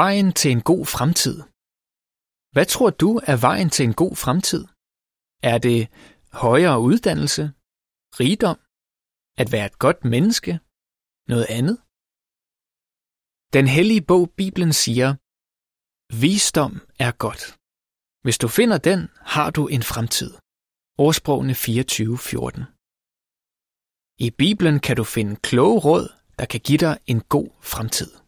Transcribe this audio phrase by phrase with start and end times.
[0.00, 1.36] Vejen til en god fremtid.
[2.54, 4.62] Hvad tror du er vejen til en god fremtid?
[5.50, 5.80] Er det
[6.44, 7.44] højere uddannelse,
[8.20, 8.58] rigdom,
[9.40, 10.52] at være et godt menneske,
[11.32, 11.76] noget andet?
[13.56, 15.08] Den hellige bog Bibelen siger,
[16.22, 16.72] Visdom
[17.06, 17.42] er godt.
[18.24, 19.00] Hvis du finder den,
[19.34, 20.32] har du en fremtid.
[21.06, 22.64] Årsprogene 24.14
[24.26, 26.06] I Bibelen kan du finde kloge råd,
[26.38, 28.21] der kan give dig en god fremtid.